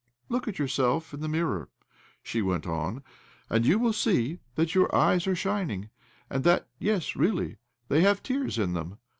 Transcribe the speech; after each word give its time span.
'Look 0.29 0.47
at 0.47 0.57
yourself 0.57 1.13
in 1.13 1.19
the 1.19 1.27
mirror," 1.27 1.69
she 2.23 2.41
went 2.41 2.65
on,' 2.65 3.03
and 3.51 3.67
you 3.67 3.77
will 3.77 3.93
see 3.93 4.39
that 4.55 4.73
your 4.73 4.89
eyes 4.95 5.27
are 5.27 5.35
shining, 5.35 5.91
and 6.27 6.43
that— 6.43 6.67
yes, 6.79 7.15
really!— 7.15 7.57
they 7.87 8.01
have 8.01 8.23
tears 8.23 8.57
in 8.57 8.73
them. 8.73 8.97